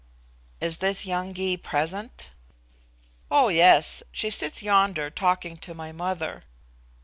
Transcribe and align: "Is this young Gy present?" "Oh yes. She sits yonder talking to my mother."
"Is 0.59 0.79
this 0.79 1.05
young 1.05 1.31
Gy 1.31 1.57
present?" 1.57 2.31
"Oh 3.29 3.49
yes. 3.49 4.01
She 4.11 4.31
sits 4.31 4.63
yonder 4.63 5.11
talking 5.11 5.57
to 5.57 5.75
my 5.75 5.91
mother." 5.91 6.43